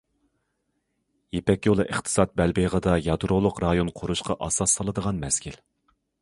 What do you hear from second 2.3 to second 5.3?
بەلبېغىدا يادرولۇق رايون قۇرۇشقا ئاساس سالىدىغان